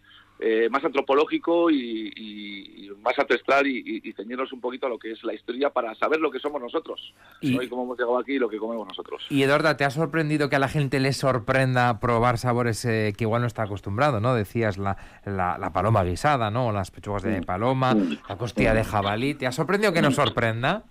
eh, 0.42 0.70
más 0.70 0.82
antropológico 0.82 1.70
y, 1.70 2.10
y 2.16 2.90
más 3.02 3.18
ancestral 3.18 3.66
y, 3.66 4.00
y, 4.02 4.12
ceñirnos 4.14 4.50
un 4.54 4.60
poquito 4.60 4.86
a 4.86 4.88
lo 4.88 4.98
que 4.98 5.12
es 5.12 5.22
la 5.22 5.34
historia 5.34 5.68
para 5.68 5.94
saber 5.96 6.18
lo 6.18 6.30
que 6.30 6.38
somos 6.38 6.62
nosotros 6.62 7.12
y, 7.42 7.54
¿no? 7.54 7.62
y 7.62 7.68
cómo 7.68 7.82
hemos 7.82 7.98
llegado 7.98 8.18
aquí 8.18 8.32
y 8.32 8.38
lo 8.38 8.48
que 8.48 8.56
comemos 8.56 8.88
nosotros. 8.88 9.26
Y 9.28 9.42
Eduarda, 9.42 9.76
¿te 9.76 9.84
ha 9.84 9.90
sorprendido 9.90 10.48
que 10.48 10.56
a 10.56 10.58
la 10.58 10.68
gente 10.68 10.98
le 10.98 11.12
sorprenda 11.12 12.00
probar 12.00 12.38
sabores 12.38 12.82
eh, 12.86 13.12
que 13.18 13.24
igual 13.24 13.42
no 13.42 13.48
está 13.48 13.64
acostumbrado, 13.64 14.20
¿no? 14.20 14.34
Decías 14.34 14.78
la, 14.78 14.96
la, 15.26 15.58
la 15.58 15.72
paloma 15.74 15.89
guisada, 16.04 16.50
¿no? 16.50 16.72
Las 16.72 16.90
pechugas 16.90 17.22
de 17.22 17.42
paloma, 17.42 17.94
la 18.28 18.36
costilla 18.36 18.74
de 18.74 18.84
jabalí. 18.84 19.34
¿Te 19.34 19.46
ha 19.46 19.52
sorprendido 19.52 19.92
que 19.92 20.02
nos 20.02 20.14
sorprenda? 20.14 20.84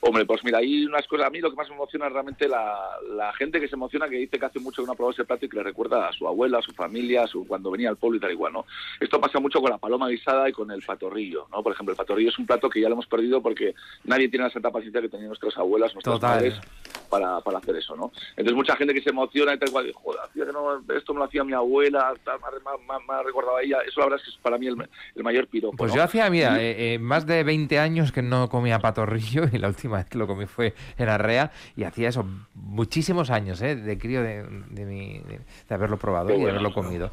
Hombre, 0.00 0.24
pues 0.24 0.44
mira, 0.44 0.58
hay 0.58 0.84
unas 0.84 1.04
cosas, 1.08 1.26
a 1.26 1.30
mí 1.30 1.40
lo 1.40 1.50
que 1.50 1.56
más 1.56 1.68
me 1.68 1.74
emociona 1.74 2.06
es 2.06 2.12
realmente 2.12 2.48
la, 2.48 2.78
la 3.16 3.32
gente 3.32 3.58
que 3.58 3.66
se 3.66 3.74
emociona, 3.74 4.08
que 4.08 4.16
dice 4.16 4.38
que 4.38 4.46
hace 4.46 4.60
mucho 4.60 4.82
que 4.82 4.86
no 4.86 4.92
ha 4.92 4.94
probado 4.94 5.12
ese 5.12 5.24
plato 5.24 5.46
y 5.46 5.48
que 5.48 5.56
le 5.56 5.64
recuerda 5.64 6.08
a 6.08 6.12
su 6.12 6.28
abuela, 6.28 6.58
a 6.58 6.62
su 6.62 6.72
familia, 6.72 7.24
a 7.24 7.26
su, 7.26 7.44
cuando 7.44 7.72
venía 7.72 7.88
al 7.88 7.96
pueblo 7.96 8.18
y 8.18 8.20
tal 8.20 8.30
igual, 8.30 8.52
¿no? 8.52 8.66
Esto 9.00 9.20
pasa 9.20 9.40
mucho 9.40 9.60
con 9.60 9.70
la 9.70 9.78
paloma 9.78 10.08
guisada 10.08 10.48
y 10.48 10.52
con 10.52 10.70
el 10.70 10.82
patorrillo, 10.82 11.48
¿no? 11.50 11.60
Por 11.60 11.72
ejemplo, 11.72 11.92
el 11.92 11.96
patorrillo 11.96 12.28
es 12.28 12.38
un 12.38 12.46
plato 12.46 12.70
que 12.70 12.80
ya 12.80 12.88
lo 12.88 12.94
hemos 12.94 13.06
perdido 13.06 13.42
porque 13.42 13.74
nadie 14.04 14.28
tiene 14.28 14.44
la 14.44 14.50
santa 14.50 14.70
paciencia 14.70 15.00
que 15.00 15.08
tenían 15.08 15.28
nuestras 15.28 15.56
abuelas, 15.58 15.92
nuestros 15.92 16.20
padres 16.20 16.60
para, 17.06 17.40
para 17.40 17.58
hacer 17.58 17.76
eso, 17.76 17.96
¿no? 17.96 18.12
Entonces 18.30 18.54
mucha 18.54 18.76
gente 18.76 18.94
que 18.94 19.02
se 19.02 19.10
emociona 19.10 19.54
y 19.54 19.58
tal 19.58 19.68
igual, 19.68 19.92
joder, 19.94 20.20
que 20.34 20.52
no, 20.52 20.82
esto 20.94 21.12
me 21.14 21.20
lo 21.20 21.24
hacía 21.24 21.44
mi 21.44 21.52
abuela, 21.52 22.14
tal, 22.24 22.38
me, 22.40 23.14
ha 23.14 23.22
recordado 23.22 23.56
a 23.56 23.62
ella, 23.62 23.78
eso 23.86 24.00
la 24.00 24.06
verdad 24.06 24.20
es 24.20 24.24
que 24.24 24.30
es 24.30 24.42
para 24.42 24.58
mí 24.58 24.66
el, 24.66 24.76
el 25.14 25.22
mayor 25.22 25.46
piropo, 25.46 25.76
Pues 25.76 25.90
¿no? 25.92 25.96
yo 25.96 26.02
hacía, 26.02 26.28
mira, 26.30 26.60
eh, 26.60 26.94
eh, 26.94 26.98
más 26.98 27.26
de 27.26 27.42
20 27.44 27.78
años 27.78 28.12
que 28.12 28.22
no 28.22 28.48
comía 28.48 28.78
patorrillo 28.78 29.44
y 29.52 29.58
la 29.58 29.68
última 29.68 29.98
vez 29.98 30.06
que 30.06 30.18
lo 30.18 30.26
comí 30.26 30.46
fue 30.46 30.74
en 30.98 31.08
Arrea 31.08 31.50
y 31.76 31.84
hacía 31.84 32.08
eso 32.08 32.26
muchísimos 32.54 33.30
años, 33.30 33.60
¿eh? 33.62 33.76
De 33.76 33.98
crío 33.98 34.22
de, 34.22 34.44
de, 34.70 34.84
mi, 34.84 35.18
de, 35.20 35.40
de 35.68 35.74
haberlo 35.74 35.98
probado 35.98 36.28
Qué 36.28 36.34
y 36.34 36.36
bueno, 36.36 36.50
haberlo 36.50 36.72
comido. 36.72 37.10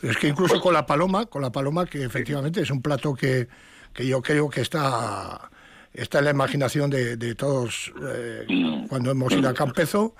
Pero 0.00 0.12
es 0.12 0.18
que 0.18 0.28
incluso 0.28 0.60
con 0.60 0.74
la 0.74 0.86
paloma, 0.86 1.26
con 1.26 1.42
la 1.42 1.50
paloma 1.50 1.86
que 1.86 2.04
efectivamente 2.04 2.60
es 2.60 2.70
un 2.70 2.82
plato 2.82 3.14
que, 3.14 3.48
que 3.92 4.06
yo 4.06 4.20
creo 4.22 4.48
que 4.50 4.60
está 4.60 5.50
está 5.94 6.18
en 6.18 6.24
la 6.26 6.30
imaginación 6.32 6.90
de, 6.90 7.16
de 7.16 7.34
todos 7.34 7.92
eh, 8.06 8.46
cuando 8.88 9.12
hemos 9.12 9.32
ido 9.32 9.48
a 9.48 9.54
Campezo 9.54 10.14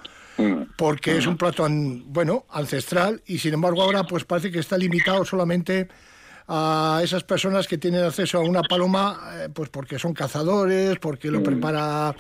porque 0.77 1.17
es 1.17 1.27
un 1.27 1.37
plato 1.37 1.67
bueno 1.69 2.45
ancestral 2.51 3.23
y 3.27 3.39
sin 3.39 3.55
embargo 3.55 3.83
ahora 3.83 4.05
pues 4.05 4.25
parece 4.25 4.51
que 4.51 4.59
está 4.59 4.77
limitado 4.77 5.25
solamente 5.25 5.89
a 6.49 7.01
esas 7.03 7.23
personas 7.25 7.69
que 7.69 7.79
tienen 7.79 8.05
acceso 8.05 8.39
a 8.39 8.41
una 8.41 8.63
paloma 8.63 9.21
eh, 9.35 9.49
pues 9.53 9.69
porque 9.69 9.99
son 9.99 10.13
cazadores 10.13 10.99
porque 10.99 11.31
lo 11.31 11.43
prepara 11.43 12.15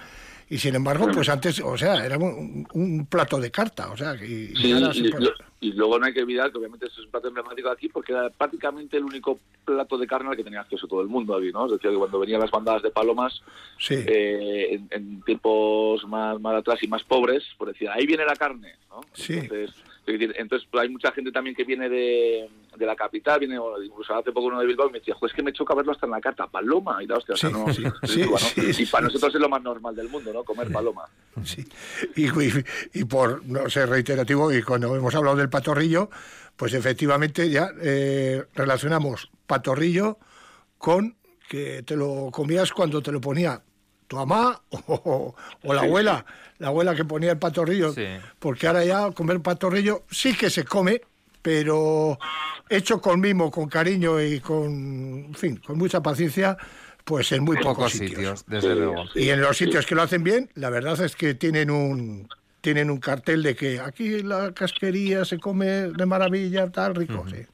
y 0.54 0.58
sin 0.58 0.76
embargo 0.76 1.08
pues 1.12 1.28
antes 1.28 1.58
o 1.58 1.76
sea 1.76 2.06
era 2.06 2.16
un, 2.16 2.64
un 2.74 3.06
plato 3.06 3.40
de 3.40 3.50
carta 3.50 3.90
o 3.90 3.96
sea 3.96 4.14
y, 4.14 4.54
sí, 4.54 4.68
y, 4.68 4.72
ahora 4.72 4.90
y, 4.94 5.10
puede... 5.10 5.32
y, 5.58 5.72
luego 5.72 5.98
no 5.98 6.06
hay 6.06 6.14
que 6.14 6.22
olvidar 6.22 6.52
que 6.52 6.58
obviamente 6.58 6.86
es 6.86 6.96
un 6.96 7.10
plato 7.10 7.26
emblemático 7.26 7.68
de 7.68 7.74
aquí 7.74 7.88
porque 7.88 8.12
era 8.12 8.30
prácticamente 8.30 8.96
el 8.96 9.02
único 9.02 9.40
plato 9.64 9.98
de 9.98 10.06
carne 10.06 10.30
al 10.30 10.36
que 10.36 10.44
tenía 10.44 10.60
acceso 10.60 10.86
todo 10.86 11.02
el 11.02 11.08
mundo 11.08 11.34
aquí 11.34 11.50
no 11.52 11.66
es 11.66 11.72
decir 11.72 11.90
que 11.90 11.96
cuando 11.96 12.20
venían 12.20 12.40
las 12.40 12.52
bandadas 12.52 12.84
de 12.84 12.90
palomas 12.92 13.42
sí. 13.80 13.96
eh, 14.06 14.74
en, 14.74 14.88
en, 14.92 15.22
tiempos 15.22 16.06
más, 16.06 16.40
más 16.40 16.54
atrás 16.54 16.80
y 16.84 16.86
más 16.86 17.02
pobres 17.02 17.42
pues 17.58 17.72
decía 17.72 17.92
ahí 17.92 18.06
viene 18.06 18.24
la 18.24 18.36
carne 18.36 18.76
¿no? 18.90 19.00
sí. 19.12 19.40
Entonces 20.06 20.36
entonces 20.38 20.68
hay 20.72 20.88
mucha 20.88 21.12
gente 21.12 21.32
también 21.32 21.56
que 21.56 21.64
viene 21.64 21.88
de, 21.88 22.48
de 22.76 22.86
la 22.86 22.94
capital, 22.94 23.40
viene 23.40 23.58
incluso 23.84 24.14
hace 24.14 24.32
poco 24.32 24.46
uno 24.46 24.60
de 24.60 24.66
Bilbao 24.66 24.88
y 24.88 24.92
me 24.92 24.98
decía, 24.98 25.14
es 25.20 25.32
que 25.32 25.42
me 25.42 25.52
choca 25.52 25.74
verlo 25.74 25.92
hasta 25.92 26.06
en 26.06 26.12
la 26.12 26.20
carta, 26.20 26.46
paloma, 26.46 27.02
y 27.02 27.06
la 27.06 27.16
hostia, 27.16 27.36
sí, 27.36 27.46
o 27.46 27.50
sea, 27.50 27.58
no, 27.58 27.72
sí, 27.72 28.82
y 28.82 28.86
para 28.86 29.06
nosotros 29.06 29.34
es 29.34 29.40
lo 29.40 29.48
más 29.48 29.62
normal 29.62 29.96
del 29.96 30.08
mundo, 30.08 30.32
¿no? 30.32 30.44
Comer 30.44 30.70
paloma. 30.70 31.04
Sí, 31.42 31.64
y, 32.16 32.26
y, 32.26 32.64
y, 32.92 33.04
por 33.04 33.44
no 33.46 33.68
ser 33.70 33.88
reiterativo, 33.88 34.52
y 34.52 34.62
cuando 34.62 34.94
hemos 34.94 35.14
hablado 35.14 35.36
del 35.36 35.48
patorrillo, 35.48 36.10
pues 36.56 36.74
efectivamente 36.74 37.50
ya 37.50 37.70
eh, 37.82 38.44
relacionamos 38.54 39.30
patorrillo 39.46 40.18
con 40.78 41.16
que 41.48 41.82
te 41.82 41.96
lo 41.96 42.30
comías 42.30 42.72
cuando 42.72 43.02
te 43.02 43.12
lo 43.12 43.20
ponía 43.20 43.62
tu 44.06 44.16
mamá 44.16 44.60
o, 44.70 45.34
o 45.62 45.74
la 45.74 45.80
sí, 45.80 45.86
abuela, 45.86 46.24
sí. 46.26 46.54
la 46.58 46.68
abuela 46.68 46.94
que 46.94 47.04
ponía 47.04 47.32
el 47.32 47.38
patorrillo, 47.38 47.92
sí. 47.92 48.06
porque 48.38 48.66
ahora 48.66 48.84
ya 48.84 49.10
comer 49.12 49.40
patorrillo 49.40 50.04
sí 50.10 50.34
que 50.36 50.50
se 50.50 50.64
come, 50.64 51.00
pero 51.42 52.18
hecho 52.68 53.00
con 53.00 53.20
mimo, 53.20 53.50
con 53.50 53.68
cariño 53.68 54.22
y 54.22 54.40
con, 54.40 55.26
en 55.26 55.34
fin, 55.34 55.56
con 55.56 55.78
mucha 55.78 56.02
paciencia, 56.02 56.56
pues 57.04 57.30
en 57.32 57.44
muy 57.44 57.56
pocos, 57.58 57.74
pocos 57.74 57.92
sitios. 57.92 58.10
sitios. 58.10 58.44
desde 58.46 58.74
luego. 58.74 59.04
Y 59.14 59.28
en 59.28 59.40
los 59.40 59.56
sitios 59.56 59.86
que 59.86 59.94
lo 59.94 60.02
hacen 60.02 60.24
bien, 60.24 60.50
la 60.54 60.70
verdad 60.70 60.98
es 61.02 61.16
que 61.16 61.34
tienen 61.34 61.70
un 61.70 62.28
tienen 62.62 62.90
un 62.90 62.96
cartel 62.96 63.42
de 63.42 63.54
que 63.54 63.78
aquí 63.78 64.22
la 64.22 64.54
casquería 64.54 65.26
se 65.26 65.38
come 65.38 65.66
de 65.66 66.06
maravilla, 66.06 66.70
tal 66.70 66.94
rico, 66.94 67.20
uh 67.20 67.24
-huh. 67.26 67.30
sí. 67.30 67.46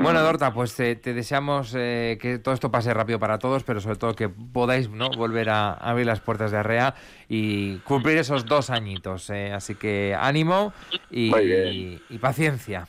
Bueno, 0.00 0.22
Dorta, 0.22 0.54
pues 0.54 0.78
eh, 0.78 0.94
te 0.94 1.12
deseamos 1.12 1.74
eh, 1.76 2.18
que 2.20 2.38
todo 2.38 2.54
esto 2.54 2.70
pase 2.70 2.94
rápido 2.94 3.18
para 3.18 3.38
todos, 3.38 3.64
pero 3.64 3.80
sobre 3.80 3.96
todo 3.96 4.14
que 4.14 4.28
podáis 4.28 4.88
¿no? 4.88 5.10
volver 5.10 5.50
a, 5.50 5.70
a 5.70 5.90
abrir 5.90 6.06
las 6.06 6.20
puertas 6.20 6.52
de 6.52 6.58
Arrea 6.58 6.94
y 7.28 7.78
cumplir 7.78 8.16
esos 8.16 8.46
dos 8.46 8.70
añitos. 8.70 9.28
Eh. 9.30 9.52
Así 9.52 9.74
que 9.74 10.16
ánimo 10.18 10.72
y, 11.10 11.36
y, 11.36 12.02
y 12.10 12.18
paciencia. 12.18 12.86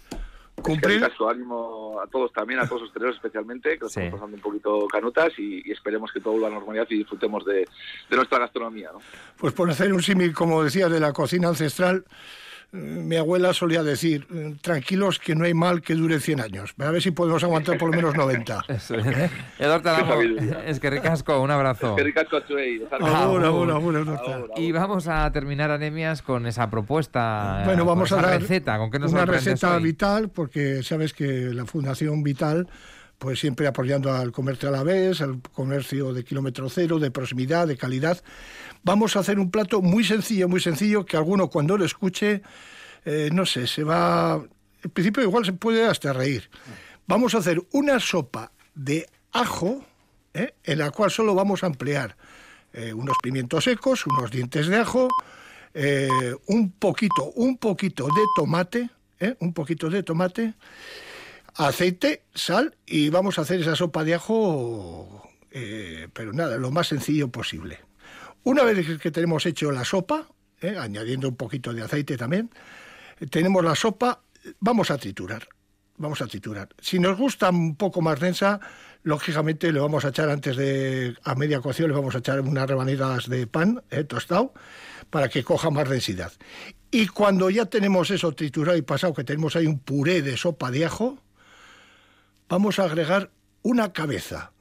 Cumplir. 0.61 1.03
Es 1.03 1.09
que 1.17 1.23
ánimo 1.27 1.99
a 1.99 2.07
todos 2.07 2.31
también, 2.31 2.59
a 2.59 2.67
todos 2.67 2.81
los 2.81 2.89
hosteleros 2.89 3.15
especialmente, 3.15 3.79
que 3.79 3.89
sí. 3.89 4.01
estamos 4.01 4.19
pasando 4.19 4.35
un 4.35 4.41
poquito 4.43 4.87
canutas 4.87 5.33
y, 5.37 5.67
y, 5.67 5.71
esperemos 5.71 6.11
que 6.11 6.19
todo 6.19 6.33
vuelva 6.33 6.47
a 6.47 6.51
la 6.51 6.57
normalidad 6.57 6.85
y 6.89 6.99
disfrutemos 6.99 7.43
de, 7.45 7.67
de 8.09 8.15
nuestra 8.15 8.39
gastronomía. 8.39 8.91
¿no? 8.93 8.99
Pues 9.37 9.53
por 9.53 9.69
hacer 9.69 9.91
un 9.93 10.03
símil, 10.03 10.33
como 10.33 10.63
decías, 10.63 10.91
de 10.91 10.99
la 10.99 11.11
cocina 11.13 11.47
ancestral, 11.47 12.05
mi 12.71 13.15
abuela 13.15 13.53
solía 13.53 13.81
decir, 13.81 14.27
tranquilos 14.61 15.17
que 15.19 15.35
no 15.35 15.45
hay 15.45 15.53
mal 15.53 15.81
que 15.81 15.95
dure 15.95 16.19
100 16.19 16.41
años. 16.41 16.73
A 16.77 16.91
ver 16.91 17.01
si 17.01 17.11
podemos 17.11 17.43
aguantar 17.43 17.77
por 17.77 17.89
lo 17.89 17.95
menos 17.95 18.15
90. 18.15 18.65
Eso 18.67 18.95
es. 18.95 19.05
¿Eh? 19.07 19.29
Eduardo 19.57 19.83
Talamo, 19.83 20.21
es 20.65 20.79
que 20.79 20.89
ricasco, 20.89 21.41
un 21.41 21.51
abrazo. 21.51 21.91
Es 21.91 21.95
que 21.97 22.03
ricasco, 22.03 22.39
Chuey. 22.41 22.83
Ahora, 22.91 23.47
ahora, 23.47 23.73
ahora, 23.73 24.45
Y 24.57 24.71
vamos 24.71 25.07
a 25.07 25.31
terminar, 25.31 25.71
Anemias, 25.71 26.21
con 26.21 26.45
esa 26.45 26.69
propuesta, 26.69 27.63
bueno, 27.65 27.85
vamos 27.85 28.09
con 28.09 28.19
a 28.19 28.21
dar 28.27 28.41
receta. 28.41 28.77
¿Con 28.77 28.91
qué 28.91 28.99
nos 28.99 29.11
una 29.11 29.25
receta 29.25 29.75
hoy? 29.75 29.83
vital, 29.83 30.29
porque 30.29 30.83
sabes 30.83 31.13
que 31.13 31.25
la 31.53 31.65
Fundación 31.65 32.23
Vital 32.23 32.67
pues 33.19 33.39
siempre 33.39 33.67
apoyando 33.67 34.13
al 34.13 34.31
comercio 34.31 34.69
a 34.69 34.71
la 34.71 34.81
vez, 34.81 35.21
al 35.21 35.41
comercio 35.41 36.13
de 36.13 36.23
kilómetro 36.23 36.69
cero, 36.69 36.99
de 36.99 37.11
proximidad, 37.11 37.67
de 37.67 37.77
calidad. 37.77 38.23
Vamos 38.81 39.15
a 39.15 39.19
hacer 39.19 39.39
un 39.39 39.51
plato 39.51 39.81
muy 39.81 40.05
sencillo, 40.05 40.47
muy 40.47 40.61
sencillo, 40.61 41.05
que 41.05 41.17
alguno 41.17 41.49
cuando 41.49 41.77
lo 41.77 41.83
escuche, 41.83 42.41
eh, 43.05 43.29
no 43.31 43.45
sé, 43.45 43.67
se 43.67 43.83
va... 43.83 44.35
Al 44.35 44.89
principio 44.93 45.21
igual 45.21 45.43
se 45.43 45.51
puede 45.51 45.85
hasta 45.85 46.13
reír. 46.13 46.49
Vamos 47.07 47.35
a 47.35 47.39
hacer 47.39 47.61
una 47.73 47.99
sopa 47.99 48.53
de 48.73 49.05
ajo, 49.33 49.85
¿eh? 50.33 50.53
en 50.63 50.79
la 50.79 50.89
cual 50.91 51.11
solo 51.11 51.35
vamos 51.35 51.65
a 51.65 51.67
emplear 51.67 52.15
eh, 52.71 52.93
unos 52.93 53.17
pimientos 53.21 53.65
secos, 53.65 54.07
unos 54.07 54.31
dientes 54.31 54.67
de 54.67 54.77
ajo, 54.77 55.09
un 56.47 56.71
poquito, 56.71 57.31
un 57.35 57.57
poquito 57.57 58.05
de 58.05 58.21
tomate, 58.35 58.89
un 59.39 59.53
poquito 59.53 59.89
de 59.89 60.03
tomate, 60.03 60.53
aceite, 61.55 62.23
sal 62.33 62.75
y 62.85 63.09
vamos 63.09 63.39
a 63.39 63.41
hacer 63.41 63.61
esa 63.61 63.75
sopa 63.75 64.03
de 64.03 64.15
ajo, 64.15 65.29
eh, 65.51 66.07
pero 66.13 66.33
nada, 66.33 66.57
lo 66.57 66.71
más 66.71 66.87
sencillo 66.87 67.29
posible. 67.29 67.79
Una 68.43 68.63
vez 68.63 68.99
que 68.99 69.11
tenemos 69.11 69.45
hecho 69.45 69.71
la 69.71 69.85
sopa, 69.85 70.27
eh, 70.61 70.75
añadiendo 70.77 71.29
un 71.29 71.35
poquito 71.35 71.73
de 71.73 71.83
aceite 71.83 72.17
también, 72.17 72.49
eh, 73.19 73.27
tenemos 73.27 73.63
la 73.63 73.75
sopa, 73.75 74.21
vamos 74.59 74.91
a 74.91 74.97
triturar. 74.97 75.47
Vamos 75.97 76.21
a 76.21 76.27
triturar. 76.27 76.69
Si 76.79 76.97
nos 76.97 77.17
gusta 77.17 77.49
un 77.49 77.75
poco 77.75 78.01
más 78.01 78.21
densa, 78.21 78.61
lógicamente 79.03 79.73
le 79.73 79.81
vamos 79.81 80.05
a 80.05 80.09
echar 80.09 80.29
antes 80.29 80.55
de, 80.55 81.13
a 81.23 81.35
media 81.35 81.59
cocción, 81.59 81.89
le 81.89 81.95
vamos 81.95 82.15
a 82.15 82.19
echar 82.19 82.39
unas 82.39 82.69
rebanidas 82.69 83.27
de 83.27 83.47
pan 83.47 83.83
tostado 84.07 84.53
para 85.09 85.27
que 85.27 85.43
coja 85.43 85.69
más 85.71 85.89
densidad. 85.89 86.31
Y 86.89 87.07
cuando 87.07 87.49
ya 87.49 87.65
tenemos 87.65 88.11
eso 88.11 88.31
triturado 88.31 88.77
y 88.77 88.81
pasado, 88.81 89.13
que 89.13 89.25
tenemos 89.25 89.57
ahí 89.57 89.67
un 89.67 89.79
puré 89.79 90.21
de 90.21 90.37
sopa 90.37 90.71
de 90.71 90.85
ajo, 90.85 91.19
vamos 92.49 92.79
a 92.79 92.83
agregar 92.85 93.31
una 93.61 93.93
cabeza 93.93 94.51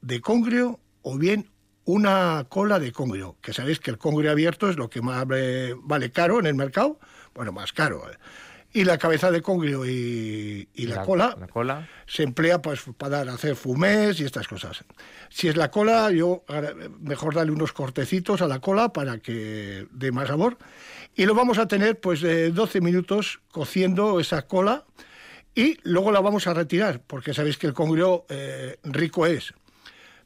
de 0.00 0.20
congrio 0.20 0.80
o 1.02 1.18
bien 1.18 1.50
una 1.84 2.46
cola 2.48 2.78
de 2.78 2.92
congrio, 2.92 3.36
que 3.42 3.52
sabéis 3.52 3.78
que 3.78 3.90
el 3.90 3.98
congrio 3.98 4.30
abierto 4.30 4.68
es 4.68 4.76
lo 4.76 4.88
que 4.88 5.02
más 5.02 5.26
vale 5.26 6.10
caro 6.12 6.38
en 6.38 6.46
el 6.46 6.54
mercado, 6.54 6.98
bueno, 7.34 7.52
más 7.52 7.72
caro. 7.72 8.02
Y 8.72 8.84
la 8.84 8.98
cabeza 8.98 9.32
de 9.32 9.42
congrio 9.42 9.84
y, 9.84 10.68
y 10.72 10.86
la, 10.86 10.96
la, 10.96 11.02
cola, 11.02 11.36
la, 11.38 11.48
cola, 11.48 11.88
se 12.06 12.22
emplea 12.22 12.62
pues, 12.62 12.82
para 12.96 13.20
hacer 13.22 13.56
fumés 13.56 14.20
y 14.20 14.24
estas 14.24 14.46
cosas. 14.46 14.84
Si 15.28 15.48
es 15.48 15.56
la 15.56 15.70
cola, 15.70 16.12
yo 16.12 16.44
mejor 17.00 17.34
darle 17.34 17.50
unos 17.50 17.72
cortecitos 17.72 18.40
a 18.42 18.46
la 18.46 18.60
cola 18.60 18.92
para 18.92 19.18
que 19.18 19.88
dé 19.90 20.12
más 20.12 20.28
sabor. 20.28 20.56
Y 21.16 21.26
lo 21.26 21.34
vamos 21.34 21.58
a 21.58 21.66
tener 21.66 21.98
pues 21.98 22.20
de 22.20 22.50
12 22.52 22.80
minutos 22.80 23.40
cociendo 23.50 24.20
esa 24.20 24.42
cola 24.42 24.84
Y 25.54 25.78
luego 25.82 26.12
la 26.12 26.20
vamos 26.20 26.46
a 26.46 26.54
retirar, 26.54 27.00
porque 27.06 27.34
sabéis 27.34 27.58
que 27.58 27.66
el 27.66 27.74
congrio 27.74 28.24
eh, 28.28 28.76
rico 28.84 29.26
es, 29.26 29.52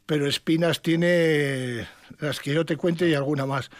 pero 0.06 0.26
espinas 0.26 0.82
tiene 0.82 1.86
las 2.18 2.40
que 2.40 2.52
yo 2.52 2.66
te 2.66 2.76
cuente 2.76 3.08
y 3.08 3.14
alguna 3.14 3.46
más. 3.46 3.70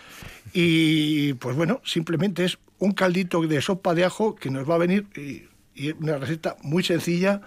Y 0.52 1.34
pues 1.34 1.56
bueno, 1.56 1.80
simplemente 1.84 2.44
es 2.44 2.58
un 2.78 2.92
caldito 2.92 3.42
de 3.42 3.60
sopa 3.60 3.94
de 3.94 4.04
ajo 4.04 4.34
que 4.34 4.50
nos 4.50 4.68
va 4.68 4.76
a 4.76 4.78
venir 4.78 5.06
y, 5.16 5.44
y 5.74 5.92
una 5.92 6.16
receta 6.16 6.56
muy 6.62 6.82
sencilla 6.82 7.42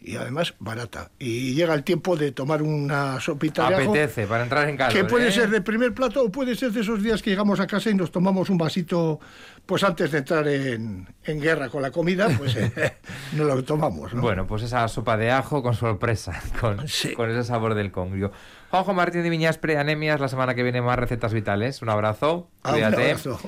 y 0.00 0.16
además 0.16 0.54
barata. 0.58 1.10
Y 1.18 1.54
llega 1.54 1.74
el 1.74 1.82
tiempo 1.84 2.16
de 2.16 2.32
tomar 2.32 2.62
una 2.62 3.18
sopita 3.20 3.68
de 3.68 3.74
ajo. 3.76 3.90
Apetece, 3.90 4.26
para 4.26 4.42
entrar 4.44 4.68
en 4.68 4.76
calor. 4.76 4.92
Que 4.92 5.04
puede 5.04 5.28
¿eh? 5.28 5.32
ser 5.32 5.50
de 5.50 5.60
primer 5.60 5.92
plato 5.94 6.22
o 6.22 6.30
puede 6.30 6.54
ser 6.54 6.70
de 6.72 6.80
esos 6.80 7.02
días 7.02 7.22
que 7.22 7.30
llegamos 7.30 7.58
a 7.60 7.66
casa 7.66 7.90
y 7.90 7.94
nos 7.94 8.10
tomamos 8.12 8.48
un 8.50 8.58
vasito, 8.58 9.18
pues 9.64 9.82
antes 9.84 10.12
de 10.12 10.18
entrar 10.18 10.46
en, 10.48 11.08
en 11.24 11.40
guerra 11.40 11.68
con 11.68 11.82
la 11.82 11.90
comida, 11.90 12.28
pues 12.38 12.54
eh, 12.56 12.72
nos 13.32 13.46
lo 13.46 13.64
tomamos. 13.64 14.14
¿no? 14.14 14.20
Bueno, 14.22 14.46
pues 14.46 14.62
esa 14.62 14.86
sopa 14.88 15.16
de 15.16 15.30
ajo 15.30 15.62
con 15.62 15.74
sorpresa, 15.74 16.40
con, 16.60 16.86
Sí. 16.88 17.12
con 17.14 17.30
ese 17.30 17.42
sabor 17.44 17.74
del 17.74 17.90
congrio. 17.90 18.30
Juanjo 18.70 18.94
Martín 18.94 19.22
de 19.22 19.30
Viñas, 19.30 19.58
preanemias, 19.58 20.20
la 20.20 20.28
semana 20.28 20.54
que 20.54 20.62
viene 20.64 20.82
más 20.82 20.98
recetas 20.98 21.32
vitales. 21.32 21.82
Un 21.82 21.88
abrazo, 21.88 22.50
Ah, 22.62 22.70
un 22.70 22.74
cuídate. 22.74 23.02
abrazo. 23.10 23.38